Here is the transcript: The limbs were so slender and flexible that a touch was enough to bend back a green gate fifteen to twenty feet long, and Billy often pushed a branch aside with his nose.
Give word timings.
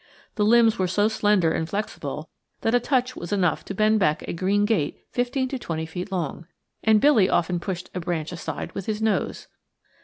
The 0.33 0.43
limbs 0.43 0.79
were 0.79 0.87
so 0.87 1.07
slender 1.07 1.51
and 1.51 1.69
flexible 1.69 2.31
that 2.61 2.73
a 2.73 2.79
touch 2.79 3.15
was 3.15 3.31
enough 3.31 3.63
to 3.65 3.75
bend 3.75 3.99
back 3.99 4.23
a 4.23 4.33
green 4.33 4.65
gate 4.65 5.05
fifteen 5.11 5.47
to 5.49 5.59
twenty 5.59 5.85
feet 5.85 6.11
long, 6.11 6.47
and 6.83 6.99
Billy 6.99 7.29
often 7.29 7.59
pushed 7.59 7.91
a 7.93 7.99
branch 7.99 8.31
aside 8.31 8.71
with 8.71 8.87
his 8.87 8.99
nose. 8.99 9.47